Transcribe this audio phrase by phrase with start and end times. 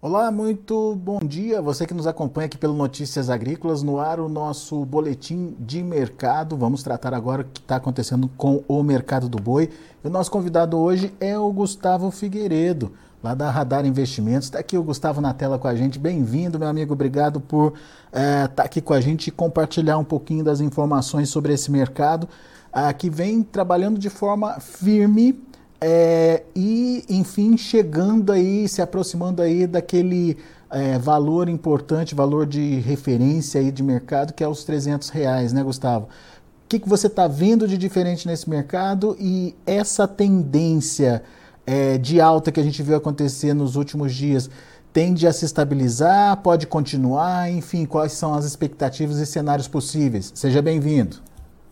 [0.00, 1.60] Olá, muito bom dia.
[1.60, 6.56] Você que nos acompanha aqui pelo Notícias Agrícolas, no ar o nosso boletim de mercado.
[6.56, 9.68] Vamos tratar agora o que está acontecendo com o mercado do boi.
[10.04, 14.46] o nosso convidado hoje é o Gustavo Figueiredo, lá da Radar Investimentos.
[14.46, 15.98] Está aqui o Gustavo na tela com a gente.
[15.98, 16.92] Bem-vindo, meu amigo.
[16.92, 17.72] Obrigado por
[18.06, 21.72] estar é, tá aqui com a gente e compartilhar um pouquinho das informações sobre esse
[21.72, 22.28] mercado
[22.72, 25.42] ah, que vem trabalhando de forma firme
[25.80, 30.36] é, e, enfim, chegando aí, se aproximando aí daquele
[30.70, 35.62] é, valor importante, valor de referência aí de mercado, que é os 300 reais, né,
[35.62, 36.06] Gustavo?
[36.06, 41.22] O que, que você está vendo de diferente nesse mercado e essa tendência
[41.64, 44.50] é, de alta que a gente viu acontecer nos últimos dias
[44.92, 50.32] tende a se estabilizar, pode continuar, enfim, quais são as expectativas e cenários possíveis?
[50.34, 51.18] Seja bem-vindo.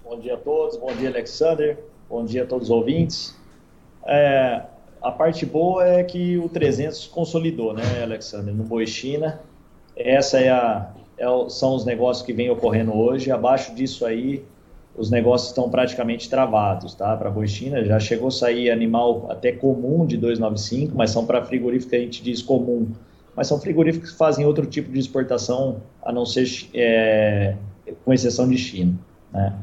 [0.04, 3.34] Bom dia a todos, bom dia Alexander, bom dia a todos os ouvintes.
[4.06, 4.62] É,
[5.02, 9.40] a parte boa é que o 300 consolidou, né, Alexander, no Boi China.
[9.96, 13.30] Essa é a, é, são os negócios que vêm ocorrendo hoje.
[13.30, 14.44] Abaixo disso aí,
[14.96, 17.16] os negócios estão praticamente travados, tá?
[17.16, 21.44] Para Boi China já chegou a sair animal até comum de 295, mas são para
[21.44, 22.88] frigorífico que a gente diz comum.
[23.34, 27.54] Mas são frigoríficos que fazem outro tipo de exportação, a não ser é,
[28.04, 28.98] com exceção de China,
[29.32, 29.54] né?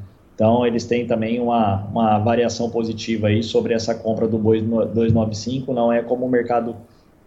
[0.44, 5.72] Então, eles têm também uma, uma variação positiva aí sobre essa compra do boi 295,
[5.72, 6.76] não é como o mercado,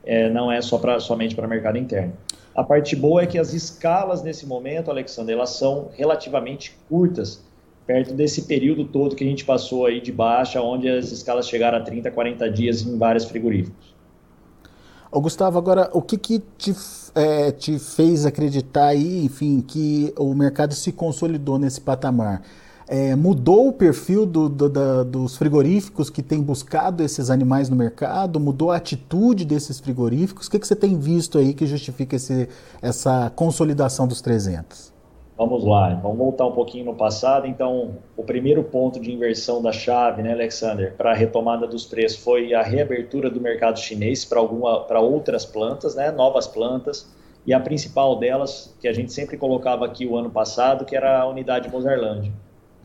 [0.04, 2.12] é, não é só pra, somente para mercado interno.
[2.54, 7.42] A parte boa é que as escalas nesse momento, Alexandre, elas são relativamente curtas,
[7.86, 11.78] perto desse período todo que a gente passou aí de baixa, onde as escalas chegaram
[11.78, 13.96] a 30, 40 dias em vários frigoríficos.
[15.10, 16.74] Ô Gustavo, agora, o que, que te,
[17.14, 22.42] é, te fez acreditar aí, enfim, que o mercado se consolidou nesse patamar?
[22.88, 27.74] É, mudou o perfil do, do, da, dos frigoríficos que têm buscado esses animais no
[27.74, 28.38] mercado?
[28.38, 30.46] Mudou a atitude desses frigoríficos?
[30.46, 32.48] O que, que você tem visto aí que justifica esse,
[32.80, 34.94] essa consolidação dos 300?
[35.36, 37.46] Vamos lá, vamos voltar um pouquinho no passado.
[37.46, 42.22] Então, o primeiro ponto de inversão da chave, né, Alexander, para a retomada dos preços
[42.22, 47.06] foi a reabertura do mercado chinês para outras plantas, né, novas plantas.
[47.44, 51.20] E a principal delas, que a gente sempre colocava aqui o ano passado, que era
[51.20, 52.32] a unidade Mozarlândia.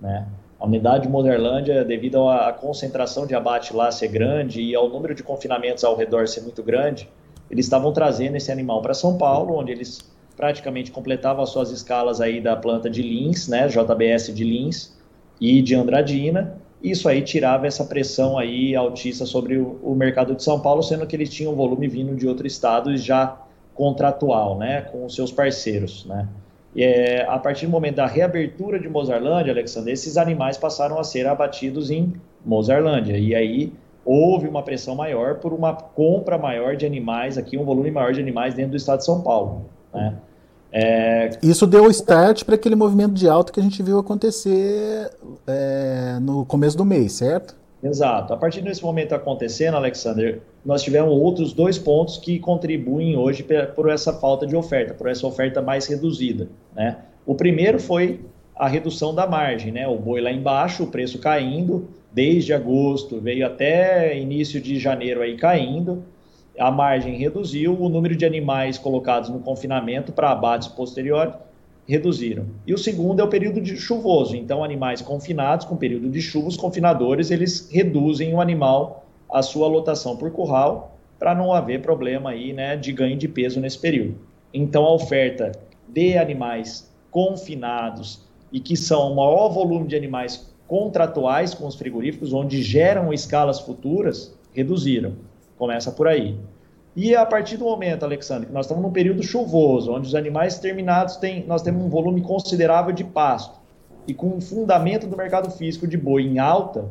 [0.02, 0.28] Né?
[0.60, 5.14] A unidade de Moderlândia, devido à concentração de abate lá ser grande e ao número
[5.16, 7.08] de confinamentos ao redor ser muito grande,
[7.50, 10.00] eles estavam trazendo esse animal para São Paulo, onde eles
[10.38, 14.98] praticamente completavam as suas escalas aí da planta de Lins, né, JBS de Lins
[15.40, 16.58] e de Andradina.
[16.82, 21.06] Isso aí tirava essa pressão aí altista sobre o, o mercado de São Paulo, sendo
[21.06, 23.38] que eles tinham volume vindo de outro estado já
[23.74, 26.28] contratual, né, com os seus parceiros, né.
[26.76, 31.28] É, a partir do momento da reabertura de Mozarlândia, Alexandre, esses animais passaram a ser
[31.28, 32.14] abatidos em
[32.46, 33.18] Mozarlândia.
[33.18, 33.74] E aí
[34.06, 38.20] houve uma pressão maior por uma compra maior de animais aqui, um volume maior de
[38.20, 39.66] animais dentro do estado de São Paulo.
[39.94, 40.16] Né?
[40.72, 41.30] É...
[41.44, 45.12] Isso deu start para aquele movimento de alta que a gente viu acontecer
[45.46, 47.56] é, no começo do mês, certo?
[47.84, 48.34] Exato.
[48.34, 53.90] A partir desse momento acontecendo, Alexander, nós tivemos outros dois pontos que contribuem hoje por
[53.90, 56.48] essa falta de oferta, por essa oferta mais reduzida.
[56.76, 56.98] Né?
[57.26, 58.22] O primeiro foi
[58.56, 59.88] a redução da margem, né?
[59.88, 65.36] o boi lá embaixo, o preço caindo, desde agosto, veio até início de janeiro aí
[65.36, 66.04] caindo,
[66.60, 71.34] a margem reduziu, o número de animais colocados no confinamento para abates posteriores
[71.88, 72.46] reduziram.
[72.66, 74.36] E o segundo é o período de chuvoso.
[74.36, 79.68] Então, animais confinados com período de chuva, os confinadores eles reduzem o animal a sua
[79.68, 84.16] lotação por curral para não haver problema aí, né, de ganho de peso nesse período.
[84.54, 85.52] Então, a oferta
[85.88, 92.34] de animais confinados e que são o maior volume de animais contratuais com os frigoríficos,
[92.34, 95.14] onde geram escalas futuras, reduziram.
[95.58, 96.38] Começa por aí.
[96.96, 100.60] E a partir do momento, Alexandre, que nós estamos num período chuvoso, onde os animais
[100.60, 103.60] terminados têm, nós temos um volume considerável de pasto,
[104.08, 106.90] e com o fundamento do mercado físico de boi em alta,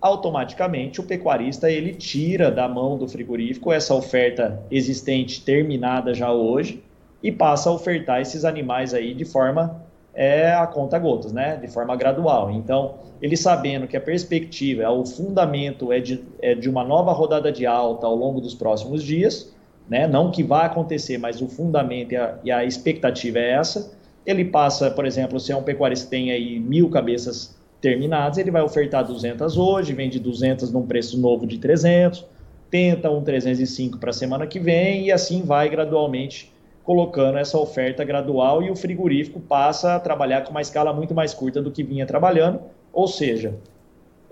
[0.00, 6.82] automaticamente o pecuarista ele tira da mão do frigorífico essa oferta existente terminada já hoje
[7.22, 9.82] e passa a ofertar esses animais aí de forma
[10.20, 11.56] é a conta gotas, né?
[11.56, 12.50] De forma gradual.
[12.50, 17.52] Então, ele sabendo que a perspectiva, o fundamento é de, é de uma nova rodada
[17.52, 19.54] de alta ao longo dos próximos dias,
[19.88, 20.08] né?
[20.08, 23.92] Não que vá acontecer, mas o fundamento e a, e a expectativa é essa.
[24.26, 28.50] Ele passa, por exemplo, se é um pecuarista que tem aí mil cabeças terminadas, ele
[28.50, 32.26] vai ofertar 200 hoje, vende 200 num preço novo de 300,
[32.68, 36.52] tenta um 305 para a semana que vem e assim vai gradualmente
[36.88, 41.34] colocando essa oferta gradual e o frigorífico passa a trabalhar com uma escala muito mais
[41.34, 43.56] curta do que vinha trabalhando, ou seja,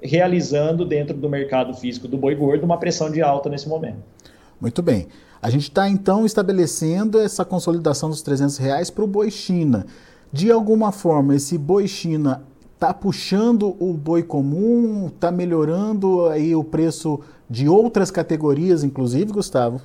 [0.02, 3.98] realizando dentro do mercado físico do boi gordo uma pressão de alta nesse momento.
[4.58, 5.06] Muito bem.
[5.42, 9.84] A gente está então estabelecendo essa consolidação dos 300 reais para o boi China.
[10.32, 12.42] De alguma forma, esse boi China
[12.72, 17.20] está puxando o boi comum, está melhorando aí o preço
[17.50, 19.82] de outras categorias, inclusive, Gustavo?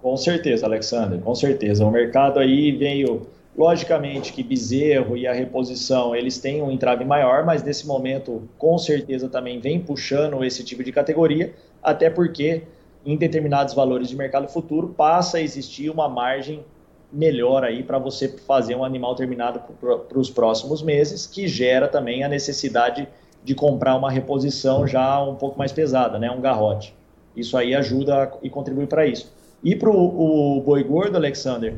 [0.00, 1.84] Com certeza, Alexandre, com certeza.
[1.84, 7.44] O mercado aí veio, logicamente que bezerro e a reposição, eles têm um entrave maior,
[7.44, 11.52] mas nesse momento, com certeza, também vem puxando esse tipo de categoria,
[11.82, 12.62] até porque
[13.04, 16.64] em determinados valores de mercado futuro passa a existir uma margem
[17.12, 22.22] melhor aí para você fazer um animal terminado para os próximos meses, que gera também
[22.22, 23.08] a necessidade
[23.42, 26.94] de comprar uma reposição já um pouco mais pesada, né, um garrote.
[27.34, 29.32] Isso aí ajuda e contribui para isso.
[29.62, 31.74] E para o boi gordo, Alexander,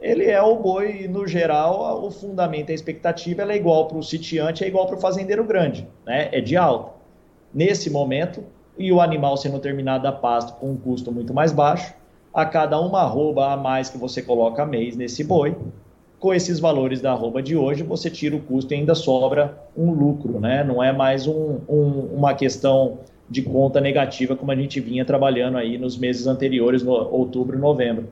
[0.00, 4.02] ele é o boi, no geral, o fundamento, a expectativa ela é igual para o
[4.02, 6.28] sitiante, é igual para o fazendeiro grande, né?
[6.32, 6.92] é de alta.
[7.54, 8.42] Nesse momento,
[8.76, 11.94] e o animal sendo terminado a pasto com um custo muito mais baixo,
[12.34, 15.56] a cada uma arroba a mais que você coloca mês nesse boi,
[16.18, 19.90] com esses valores da arroba de hoje, você tira o custo e ainda sobra um
[19.92, 20.62] lucro, né?
[20.62, 22.98] Não é mais um, um, uma questão
[23.32, 27.60] de conta negativa como a gente vinha trabalhando aí nos meses anteriores, no outubro e
[27.60, 28.08] novembro.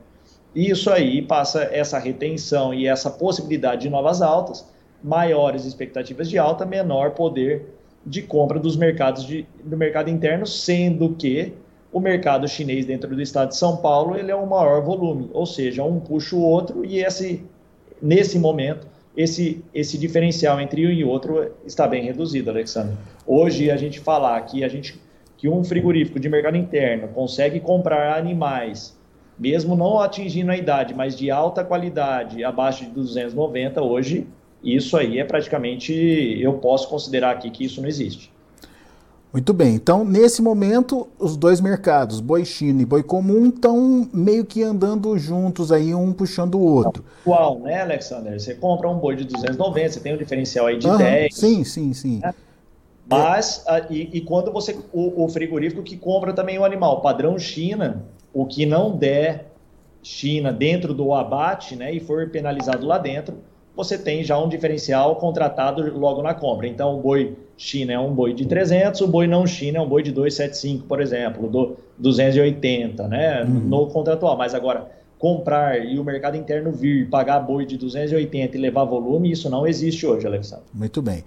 [0.55, 4.67] E isso aí passa essa retenção e essa possibilidade de novas altas,
[5.05, 7.67] maiores expectativas de alta, menor poder
[8.05, 11.52] de compra dos mercados de, do mercado interno, sendo que
[11.93, 15.44] o mercado chinês dentro do estado de São Paulo ele é o maior volume, ou
[15.44, 17.44] seja, um puxa o outro e esse,
[18.00, 18.87] nesse momento
[19.17, 22.96] esse, esse diferencial entre um e outro está bem reduzido, Alexandre.
[23.26, 24.99] Hoje a gente falar que a gente
[25.40, 28.94] que um frigorífico de mercado interno consegue comprar animais,
[29.38, 34.26] mesmo não atingindo a idade, mas de alta qualidade, abaixo de 290, hoje
[34.62, 35.94] isso aí é praticamente
[36.38, 38.31] eu posso considerar aqui que isso não existe.
[39.32, 44.44] Muito bem, então nesse momento os dois mercados, boi chino e boi comum, estão meio
[44.44, 47.02] que andando juntos aí, um puxando o outro.
[47.25, 48.38] Qual, né, Alexander?
[48.38, 51.34] Você compra um boi de 290, você tem um diferencial aí de uhum, 10.
[51.34, 52.19] Sim, sim, sim.
[52.19, 52.34] Né?
[53.10, 57.38] Mas, a, e, e, quando você, o, o, frigorífico que compra também o animal, padrão
[57.38, 59.46] China, o que não der
[60.02, 63.38] China dentro do abate, né, e for penalizado lá dentro,
[63.74, 66.68] você tem já um diferencial contratado logo na compra.
[66.68, 69.88] Então, o boi China é um boi de 300, o boi não China é um
[69.88, 73.48] boi de 275, por exemplo, do 280, né, uhum.
[73.48, 74.36] no contratual.
[74.36, 79.30] Mas agora, comprar e o mercado interno vir pagar boi de 280 e levar volume,
[79.30, 80.64] isso não existe hoje, Alexandre.
[80.72, 81.22] Muito bem.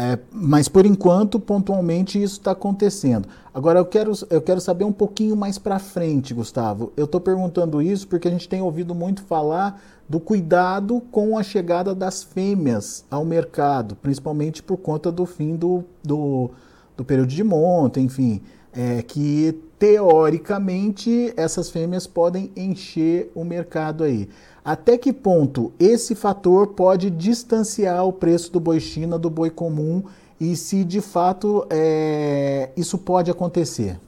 [0.00, 3.28] É, mas por enquanto, pontualmente, isso está acontecendo.
[3.52, 6.92] Agora eu quero, eu quero saber um pouquinho mais para frente, Gustavo.
[6.96, 11.42] Eu estou perguntando isso porque a gente tem ouvido muito falar do cuidado com a
[11.42, 16.52] chegada das fêmeas ao mercado, principalmente por conta do fim do, do,
[16.96, 18.40] do período de monta, enfim,
[18.74, 24.28] é, que teoricamente essas fêmeas podem encher o mercado aí.
[24.64, 30.02] Até que ponto esse fator pode distanciar o preço do boi China do boi comum
[30.40, 33.98] e se de fato é, isso pode acontecer?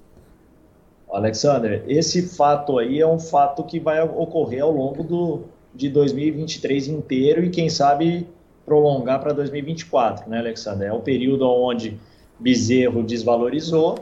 [1.11, 5.41] Alexander, esse fato aí é um fato que vai ocorrer ao longo do,
[5.75, 8.29] de 2023 inteiro e quem sabe
[8.65, 10.89] prolongar para 2024, né, Alexander?
[10.89, 11.99] É o período onde
[12.39, 13.97] bezerro desvalorizou,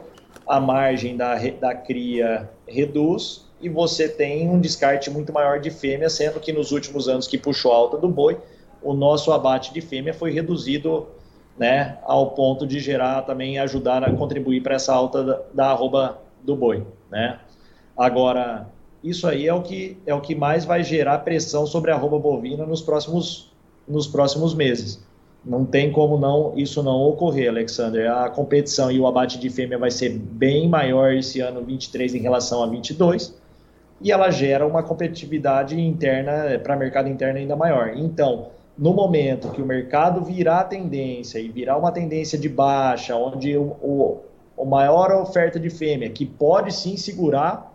[0.46, 6.08] a margem da, da cria reduz e você tem um descarte muito maior de fêmea,
[6.08, 8.38] sendo que nos últimos anos que puxou alta do boi,
[8.82, 11.08] o nosso abate de fêmea foi reduzido
[11.58, 16.18] né, ao ponto de gerar também ajudar a contribuir para essa alta da, da arroba
[16.42, 17.40] do boi, né?
[17.96, 18.68] Agora,
[19.02, 22.16] isso aí é o que é o que mais vai gerar pressão sobre a arroba
[22.16, 23.52] bovina nos próximos
[23.88, 25.04] nos próximos meses.
[25.48, 28.12] Não tem como não isso não ocorrer, Alexander.
[28.12, 32.18] A competição e o abate de fêmea vai ser bem maior esse ano 23 em
[32.18, 33.34] relação a 22
[33.98, 37.96] e ela gera uma competitividade interna para mercado interno ainda maior.
[37.96, 43.56] Então, no momento que o mercado virar tendência e virar uma tendência de baixa, onde
[43.56, 44.18] o, o,
[44.54, 47.74] o maior oferta de fêmea, que pode sim segurar,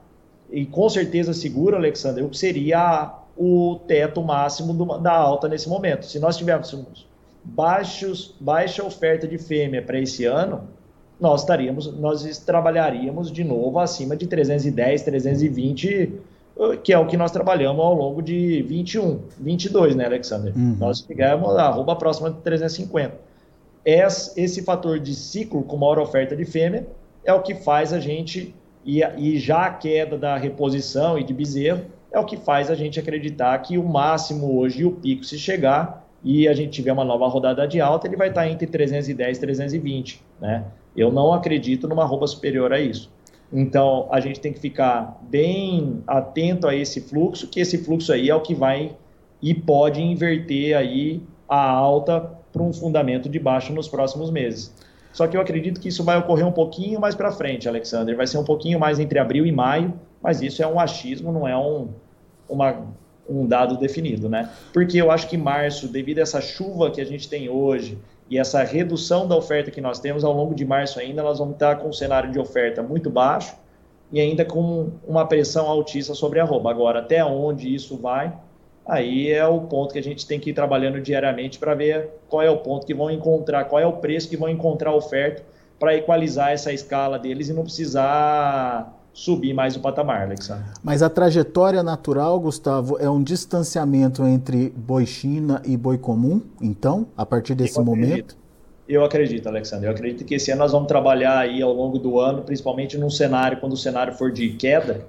[0.52, 6.06] e com certeza segura, o que seria o teto máximo do, da alta nesse momento.
[6.06, 7.12] Se nós tivéssemos
[7.44, 10.68] baixos, baixa oferta de fêmea para esse ano,
[11.20, 16.14] nós estaríamos, nós trabalharíamos de novo acima de 310, 320,
[16.84, 20.56] que é o que nós trabalhamos ao longo de 21, 22, né, Alexander?
[20.56, 20.76] Uhum.
[20.80, 23.16] Nós ficamos a arroba próxima de 350.
[23.86, 26.88] Esse, esse fator de ciclo com maior oferta de fêmea
[27.24, 28.54] é o que faz a gente,
[28.86, 32.76] e, e já a queda da reposição e de bezerro, é o que faz a
[32.76, 37.04] gente acreditar que o máximo hoje, o pico, se chegar e a gente tiver uma
[37.04, 40.64] nova rodada de alta, ele vai estar entre 310 e 320, né?
[40.96, 43.12] Eu não acredito numa roupa superior a isso.
[43.52, 48.30] Então, a gente tem que ficar bem atento a esse fluxo, que esse fluxo aí
[48.30, 48.96] é o que vai
[49.42, 54.74] e pode inverter aí a alta para um fundamento de baixo nos próximos meses.
[55.12, 58.16] Só que eu acredito que isso vai ocorrer um pouquinho mais para frente, Alexander.
[58.16, 61.48] Vai ser um pouquinho mais entre abril e maio, mas isso é um achismo, não
[61.48, 61.90] é um,
[62.50, 62.88] uma,
[63.30, 64.50] um dado definido, né?
[64.74, 67.98] Porque eu acho que março, devido a essa chuva que a gente tem hoje,
[68.30, 71.54] e essa redução da oferta que nós temos ao longo de março ainda, nós vamos
[71.54, 73.56] estar com um cenário de oferta muito baixo
[74.12, 76.70] e ainda com uma pressão altíssima sobre a roupa.
[76.70, 78.34] Agora, até onde isso vai,
[78.86, 82.42] aí é o ponto que a gente tem que ir trabalhando diariamente para ver qual
[82.42, 85.44] é o ponto que vão encontrar, qual é o preço que vão encontrar a oferta
[85.80, 90.66] para equalizar essa escala deles e não precisar subir mais o patamar, Alexandre.
[90.84, 97.08] Mas a trajetória natural, Gustavo, é um distanciamento entre boi China e boi comum, então,
[97.16, 98.12] a partir desse eu momento?
[98.12, 98.44] Acredito.
[98.90, 99.88] Eu acredito, Alexandre.
[99.88, 103.10] Eu acredito que esse ano nós vamos trabalhar aí ao longo do ano, principalmente num
[103.10, 105.06] cenário, quando o cenário for de queda,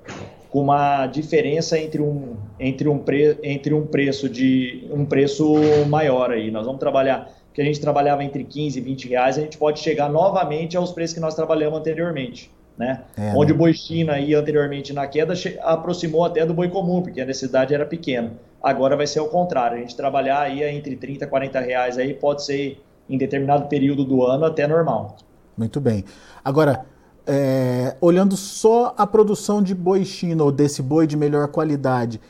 [0.48, 5.54] com uma diferença entre um, entre um, pre, entre um preço de um preço
[5.88, 6.52] maior aí.
[6.52, 9.80] Nós vamos trabalhar que a gente trabalhava entre 15 e 20 reais, a gente pode
[9.80, 13.02] chegar novamente aos preços que nós trabalhamos anteriormente né?
[13.16, 13.54] É, Onde né?
[13.54, 17.74] o boi China ia anteriormente na queda, aproximou até do boi comum, porque a necessidade
[17.74, 18.32] era pequena.
[18.62, 22.14] Agora vai ser o contrário, a gente trabalhar aí entre 30 e 40 reais aí
[22.14, 25.16] pode ser em determinado período do ano até normal.
[25.56, 26.04] Muito bem.
[26.44, 26.84] Agora,
[27.26, 32.20] é, olhando só a produção de boi China ou desse boi de melhor qualidade,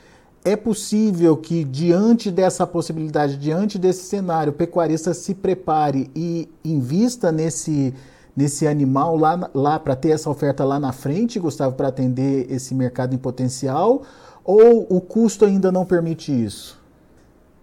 [0.43, 7.31] é possível que, diante dessa possibilidade, diante desse cenário, o pecuarista se prepare e invista
[7.31, 7.95] nesse,
[8.35, 12.75] nesse animal lá, lá para ter essa oferta lá na frente, Gustavo, para atender esse
[12.75, 14.03] mercado em potencial?
[14.43, 16.79] Ou o custo ainda não permite isso?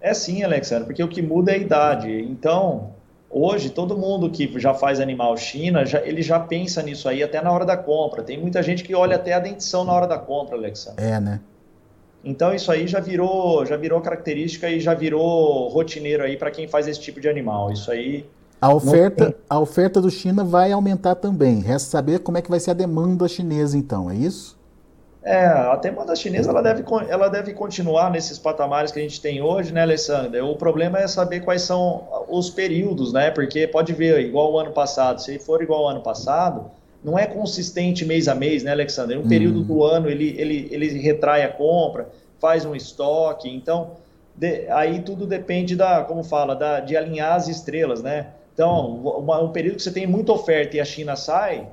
[0.00, 2.10] É sim, Alexandre, porque o que muda é a idade.
[2.22, 2.90] Então,
[3.30, 7.40] hoje, todo mundo que já faz animal China, já, ele já pensa nisso aí até
[7.40, 8.22] na hora da compra.
[8.22, 11.04] Tem muita gente que olha até a dentição na hora da compra, Alexandre.
[11.04, 11.40] É, né?
[12.24, 16.68] Então isso aí já virou, já virou característica e já virou rotineiro aí para quem
[16.68, 17.72] faz esse tipo de animal.
[17.72, 18.26] Isso aí
[18.62, 21.58] a oferta, a oferta do China vai aumentar também.
[21.58, 24.56] Resta saber como é que vai ser a demanda chinesa, então, é isso?
[25.24, 29.42] É, a demanda chinesa ela deve, ela deve continuar nesses patamares que a gente tem
[29.42, 30.44] hoje, né, Alessandra?
[30.44, 33.32] O problema é saber quais são os períodos, né?
[33.32, 36.70] Porque pode ver, igual o ano passado, se for igual ao ano passado,
[37.02, 39.16] não é consistente mês a mês, né, Alexandre?
[39.16, 39.28] Um hum.
[39.28, 43.96] período do ano ele, ele, ele retrai a compra, faz um estoque, então
[44.36, 48.28] de, aí tudo depende da, como fala, da, de alinhar as estrelas, né?
[48.54, 51.66] Então, um período que você tem muita oferta e a China sai,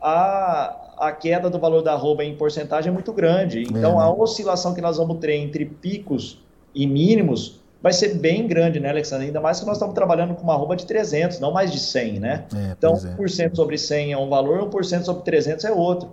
[0.00, 3.62] a, a queda do valor da arroba em porcentagem é muito grande.
[3.62, 4.04] Então, é.
[4.04, 8.90] a oscilação que nós vamos ter entre picos e mínimos vai ser bem grande, né,
[8.90, 9.26] Alexandre?
[9.26, 12.20] Ainda mais que nós estamos trabalhando com uma arroba de 300, não mais de 100,
[12.20, 12.44] né?
[12.54, 13.16] É, então, é.
[13.16, 16.10] 1% sobre 100 é um valor, 1% sobre 300 é outro.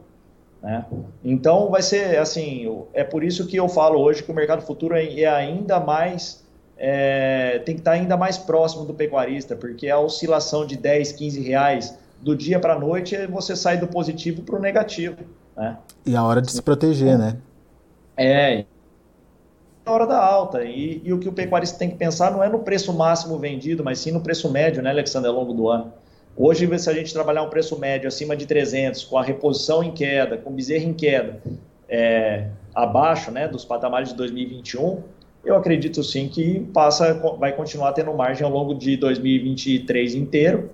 [0.62, 0.86] Né?
[1.24, 4.96] Então, vai ser assim, é por isso que eu falo hoje que o mercado futuro
[4.96, 6.43] é ainda mais
[6.77, 11.42] é, tem que estar ainda mais próximo do pecuarista, porque a oscilação de 10, 15
[11.42, 15.18] reais do dia para a noite, você sai do positivo para o negativo.
[15.56, 15.77] Né?
[16.06, 17.38] E a hora de se proteger, né?
[18.18, 18.65] É,
[19.86, 20.63] a hora da alta.
[20.63, 23.84] E, e, o que o pecuarista tem que pensar não é no preço máximo vendido,
[23.84, 25.92] mas sim no preço médio, né, Alexandre, ao longo do ano.
[26.36, 29.92] Hoje, se a gente trabalhar um preço médio acima de 300, com a reposição em
[29.92, 31.39] queda, com bezerra em queda,
[31.88, 35.03] é, abaixo né, dos patamares de 2021,
[35.44, 40.70] eu acredito sim que passa, vai continuar tendo margem ao longo de 2023 inteiro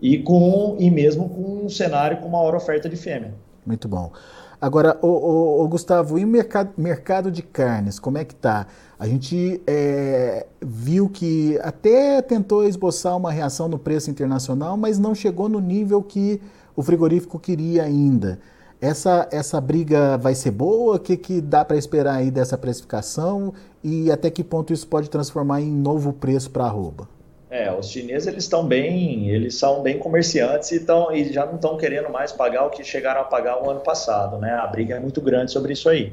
[0.00, 3.34] e com e mesmo com um cenário com maior oferta de fêmea.
[3.66, 4.12] Muito bom.
[4.60, 8.66] Agora, o, Gustavo, e o mercado, mercado de carnes, como é que tá?
[8.98, 15.14] A gente é, viu que até tentou esboçar uma reação no preço internacional, mas não
[15.14, 16.40] chegou no nível que
[16.74, 18.40] o frigorífico queria ainda.
[18.80, 20.96] Essa, essa briga vai ser boa?
[20.96, 23.52] O que, que dá para esperar aí dessa precificação?
[23.82, 27.08] E até que ponto isso pode transformar em novo preço para a arroba?
[27.50, 31.54] É, os chineses eles estão bem, eles são bem comerciantes e, tão, e já não
[31.54, 34.52] estão querendo mais pagar o que chegaram a pagar o ano passado, né?
[34.52, 36.12] A briga é muito grande sobre isso aí.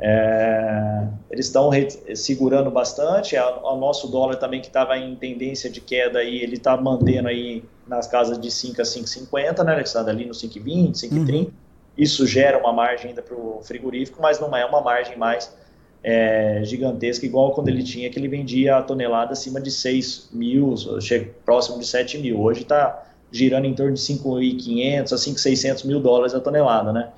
[0.00, 1.70] É, eles estão
[2.14, 6.76] segurando bastante, o nosso dólar também que estava em tendência de queda aí, ele está
[6.76, 10.10] mantendo aí nas casas de 5 a 5,50, né, Alexandre?
[10.10, 11.32] Ali no 5,20, 5,30.
[11.32, 11.50] Uhum.
[11.96, 15.54] Isso gera uma margem ainda para o frigorífico, mas não é uma margem mais
[16.02, 20.74] é, gigantesca, igual quando ele tinha, que ele vendia a tonelada acima de 6 mil,
[21.44, 22.40] próximo de 7 mil.
[22.40, 27.10] Hoje está girando em torno de 5.500 a 5.600 mil dólares a tonelada, né?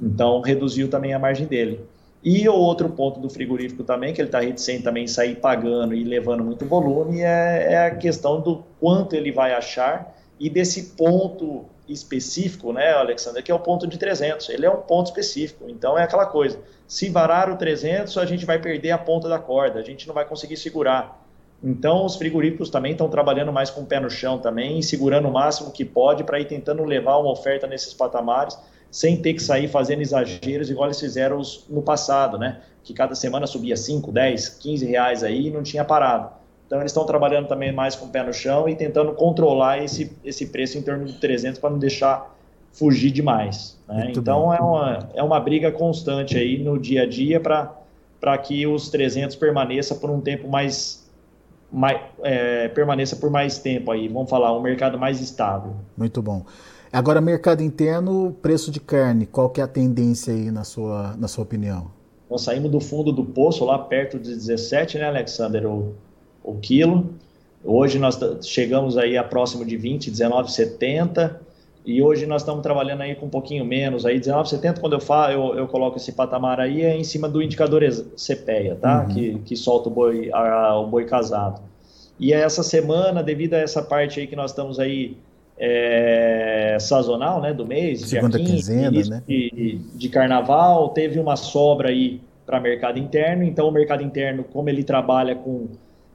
[0.00, 1.80] Então, reduziu também a margem dele.
[2.22, 6.02] E o outro ponto do frigorífico também, que ele está reticente também sair pagando e
[6.02, 11.64] levando muito volume, é, é, a questão do quanto ele vai achar e desse ponto
[11.88, 14.48] específico, né, Alexandre, que é o ponto de 300.
[14.48, 15.64] Ele é um ponto específico.
[15.68, 16.58] Então é aquela coisa.
[16.86, 20.14] Se varar o 300, a gente vai perder a ponta da corda, a gente não
[20.14, 21.24] vai conseguir segurar.
[21.62, 25.32] Então os frigoríficos também estão trabalhando mais com o pé no chão também, segurando o
[25.32, 28.56] máximo que pode para ir tentando levar uma oferta nesses patamares,
[28.90, 32.60] sem ter que sair fazendo exageros igual eles fizeram no passado, né?
[32.84, 36.37] Que cada semana subia 5, 10, 15 reais aí e não tinha parado.
[36.68, 40.12] Então, eles estão trabalhando também mais com o pé no chão e tentando controlar esse,
[40.22, 42.36] esse preço em torno de 300 para não deixar
[42.70, 43.80] fugir demais.
[43.88, 44.12] Né?
[44.14, 48.90] Então, é uma, é uma briga constante aí no dia a dia para que os
[48.90, 51.08] 300 permaneça por um tempo mais,
[51.72, 55.72] mais é, permaneça por mais tempo aí, vamos falar, um mercado mais estável.
[55.96, 56.44] Muito bom.
[56.92, 61.28] Agora, mercado interno, preço de carne, qual que é a tendência aí na sua, na
[61.28, 61.90] sua opinião?
[62.30, 65.66] Nós saímos do fundo do poço lá perto de 17, né, Alexander?
[65.66, 65.94] O
[66.50, 67.14] o quilo.
[67.64, 71.36] Hoje nós chegamos aí a próximo de 20, 19,70
[71.84, 75.32] e hoje nós estamos trabalhando aí com um pouquinho menos, aí 19,70 quando eu falo,
[75.32, 77.82] eu, eu, coloco esse patamar aí é em cima do indicador
[78.16, 79.00] CPEA, tá?
[79.00, 79.14] Uhum.
[79.14, 81.60] Que, que solta o boi, a, o boi casado.
[82.20, 85.16] E essa semana, devido a essa parte aí que nós estamos aí
[85.58, 89.22] é, sazonal, né, do mês, Segunda dia 15, quinzena, né?
[89.26, 94.68] de, de carnaval, teve uma sobra aí para mercado interno, então o mercado interno, como
[94.68, 95.68] ele trabalha com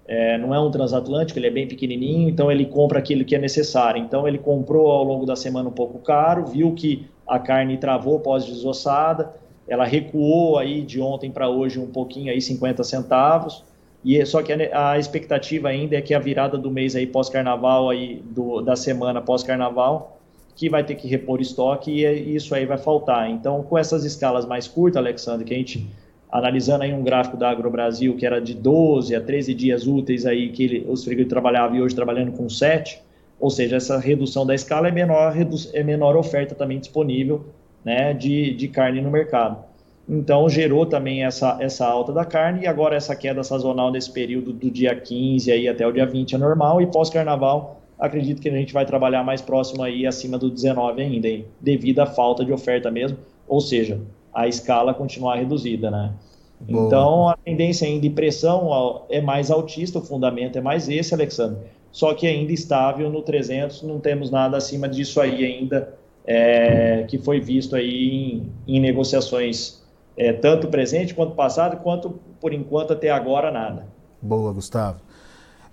[0.07, 3.39] é, não é um transatlântico, ele é bem pequenininho, então ele compra aquilo que é
[3.39, 4.01] necessário.
[4.01, 8.19] Então ele comprou ao longo da semana um pouco caro, viu que a carne travou
[8.19, 9.33] pós-desossada,
[9.67, 13.63] ela recuou aí de ontem para hoje um pouquinho aí 50 centavos.
[14.03, 17.07] E é, só que a, a, expectativa ainda é que a virada do mês aí
[17.07, 20.19] pós-carnaval aí do, da semana pós-carnaval
[20.55, 23.29] que vai ter que repor estoque e é, isso aí vai faltar.
[23.29, 25.87] Então, com essas escalas mais curtas, Alexandre, que a gente
[26.33, 30.49] analisando aí um gráfico da AgroBrasil que era de 12 a 13 dias úteis aí
[30.49, 32.99] que ele, os frigoríficos trabalhavam e hoje trabalhando com 7,
[33.39, 35.35] ou seja, essa redução da escala é menor,
[35.73, 37.45] é menor oferta também disponível
[37.85, 39.63] né, de, de carne no mercado.
[40.09, 44.51] Então gerou também essa, essa alta da carne e agora essa queda sazonal nesse período
[44.51, 48.51] do dia 15 aí até o dia 20 é normal e pós-carnaval acredito que a
[48.51, 52.51] gente vai trabalhar mais próximo aí acima do 19 ainda, hein, devido à falta de
[52.51, 53.17] oferta mesmo,
[53.47, 54.01] ou seja,
[54.33, 56.13] a escala continuar reduzida, né?
[56.59, 56.87] Boa.
[56.87, 61.59] Então, a tendência ainda de pressão é mais altista, o fundamento é mais esse, Alexandre.
[61.91, 65.93] Só que ainda estável no 300, não temos nada acima disso aí ainda,
[66.25, 69.83] é, que foi visto aí em, em negociações,
[70.17, 73.85] é, tanto presente quanto passado, quanto por enquanto até agora nada.
[74.21, 74.99] Boa, Gustavo.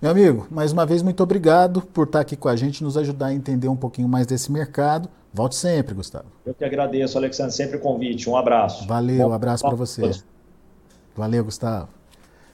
[0.01, 3.27] Meu amigo, mais uma vez, muito obrigado por estar aqui com a gente, nos ajudar
[3.27, 5.07] a entender um pouquinho mais desse mercado.
[5.31, 6.25] Volte sempre, Gustavo.
[6.43, 8.27] Eu que agradeço, Alexandre, sempre o convite.
[8.27, 8.87] Um abraço.
[8.87, 10.09] Valeu, um abraço para você.
[11.15, 11.87] Valeu, Gustavo.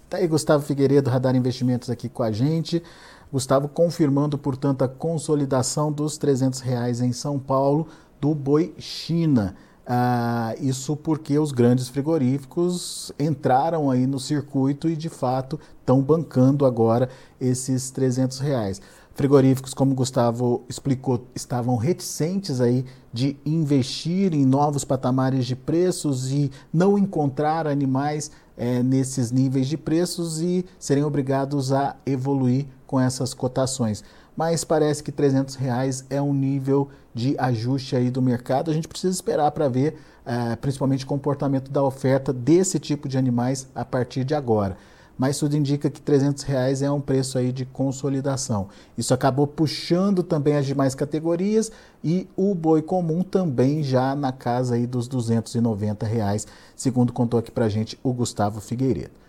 [0.10, 2.83] Tá aí Gustavo Figueiredo, Radar Investimentos aqui com a gente.
[3.31, 7.88] Gustavo confirmando, portanto, a consolidação dos 300 reais em São Paulo
[8.19, 9.55] do boi China.
[9.89, 15.57] Ah, isso porque os grandes frigoríficos entraram aí no circuito e, de fato,
[15.88, 17.08] estão bancando agora
[17.39, 18.82] esses 300 reais
[19.15, 26.32] frigoríficos, como o Gustavo explicou, estavam reticentes aí de investir em novos patamares de preços
[26.32, 33.00] e não encontrar animais é, nesses níveis de preços e serem obrigados a evoluir com
[33.00, 34.04] essas cotações.
[34.36, 38.69] Mas parece que 300 reais é um nível de ajuste aí do mercado.
[38.69, 43.17] A gente precisa esperar para ver, é, principalmente o comportamento da oferta desse tipo de
[43.17, 44.78] animais a partir de agora
[45.17, 48.67] mas tudo indica que 300 reais é um preço aí de consolidação.
[48.97, 51.71] Isso acabou puxando também as demais categorias
[52.03, 57.51] e o boi comum também já na casa aí dos 290 reais, segundo contou aqui
[57.51, 59.27] para gente o Gustavo Figueiredo.